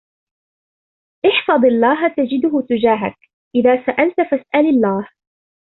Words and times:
احْفَظِ 1.25 1.65
اللهَ 1.65 2.07
تَجِدْهُ 2.07 2.61
تُجَاهَكَ، 2.69 3.29
إِذَا 3.55 3.85
سَأَلْتَ 3.85 4.21
فَاسْأَلِ 4.31 4.69
اللهَ، 4.69 5.07